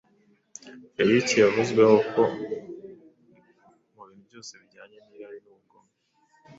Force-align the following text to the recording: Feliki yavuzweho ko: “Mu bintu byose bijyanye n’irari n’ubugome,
Feliki 0.95 1.35
yavuzweho 1.43 1.95
ko: 2.13 2.21
“Mu 3.95 4.03
bintu 4.07 4.19
byose 4.27 4.51
bijyanye 4.61 4.97
n’irari 5.07 5.37
n’ubugome, 5.43 5.91